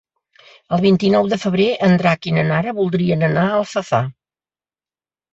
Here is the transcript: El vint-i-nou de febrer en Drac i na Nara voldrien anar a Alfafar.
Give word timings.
El 0.75 0.79
vint-i-nou 0.83 1.27
de 1.33 1.37
febrer 1.41 1.67
en 1.87 1.93
Drac 2.01 2.25
i 2.31 2.33
na 2.37 2.45
Nara 2.47 2.73
voldrien 2.77 3.27
anar 3.27 3.43
a 3.49 3.59
Alfafar. 3.59 4.01